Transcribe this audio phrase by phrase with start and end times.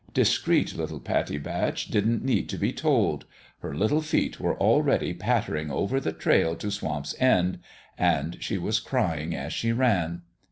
[0.15, 3.25] Discreet little Pattie Batch didn't need to be told!
[3.59, 7.59] Her little feet were already pattering over the trail to Swamp's End;
[7.99, 10.23] and she was crying as she ran.